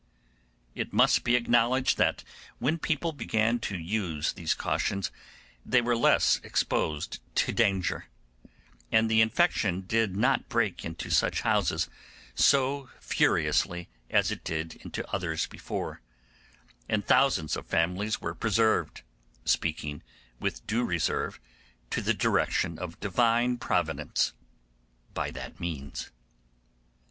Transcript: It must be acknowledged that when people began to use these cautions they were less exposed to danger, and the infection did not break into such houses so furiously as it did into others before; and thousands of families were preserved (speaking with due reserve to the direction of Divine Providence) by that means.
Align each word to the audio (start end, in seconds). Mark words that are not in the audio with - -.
It 0.73 0.91
must 0.93 1.23
be 1.23 1.35
acknowledged 1.35 1.99
that 1.99 2.23
when 2.57 2.79
people 2.79 3.11
began 3.11 3.59
to 3.59 3.77
use 3.77 4.33
these 4.33 4.55
cautions 4.55 5.11
they 5.63 5.79
were 5.79 5.95
less 5.95 6.41
exposed 6.43 7.19
to 7.35 7.51
danger, 7.51 8.05
and 8.91 9.11
the 9.11 9.21
infection 9.21 9.81
did 9.81 10.17
not 10.17 10.49
break 10.49 10.83
into 10.83 11.11
such 11.11 11.41
houses 11.41 11.87
so 12.33 12.89
furiously 12.99 13.89
as 14.09 14.31
it 14.31 14.43
did 14.43 14.73
into 14.77 15.07
others 15.13 15.45
before; 15.45 16.01
and 16.89 17.05
thousands 17.05 17.55
of 17.55 17.67
families 17.67 18.19
were 18.19 18.33
preserved 18.33 19.03
(speaking 19.45 20.01
with 20.39 20.65
due 20.65 20.83
reserve 20.83 21.39
to 21.91 22.01
the 22.01 22.15
direction 22.15 22.79
of 22.79 22.99
Divine 22.99 23.57
Providence) 23.59 24.33
by 25.13 25.29
that 25.29 25.59
means. 25.59 26.09